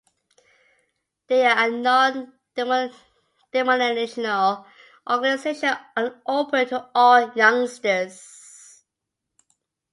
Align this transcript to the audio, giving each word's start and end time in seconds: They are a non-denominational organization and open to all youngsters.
They 1.27 1.45
are 1.45 1.67
a 1.67 1.69
non-denominational 1.69 4.65
organization 5.07 5.75
and 5.95 6.15
open 6.25 6.67
to 6.69 6.89
all 6.95 7.31
youngsters. 7.35 8.83